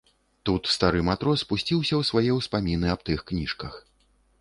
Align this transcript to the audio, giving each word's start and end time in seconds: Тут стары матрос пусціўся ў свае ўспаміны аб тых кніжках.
Тут 0.49 0.69
стары 0.75 1.03
матрос 1.09 1.45
пусціўся 1.53 1.95
ў 1.99 2.03
свае 2.11 2.31
ўспаміны 2.41 2.87
аб 2.97 3.01
тых 3.11 3.19
кніжках. 3.33 3.73